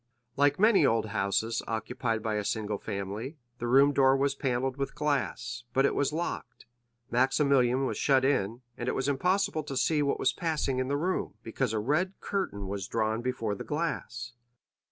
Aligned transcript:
Like 0.35 0.59
many 0.59 0.83
old 0.83 1.09
houses 1.09 1.61
occupied 1.67 2.23
by 2.23 2.33
a 2.33 2.43
single 2.43 2.79
family, 2.79 3.37
the 3.59 3.67
room 3.67 3.93
door 3.93 4.17
was 4.17 4.33
panelled 4.33 4.75
with 4.75 4.95
glass; 4.95 5.63
but 5.73 5.85
it 5.85 5.93
was 5.93 6.11
locked, 6.11 6.65
Maximilian 7.11 7.85
was 7.85 7.99
shut 7.99 8.25
in, 8.25 8.63
and 8.79 8.89
it 8.89 8.95
was 8.95 9.07
impossible 9.07 9.61
to 9.61 9.77
see 9.77 10.01
what 10.01 10.17
was 10.17 10.33
passing 10.33 10.79
in 10.79 10.87
the 10.87 10.97
room, 10.97 11.35
because 11.43 11.71
a 11.71 11.77
red 11.77 12.19
curtain 12.19 12.67
was 12.67 12.87
drawn 12.87 13.21
before 13.21 13.53
the 13.53 13.63
glass. 13.63 14.33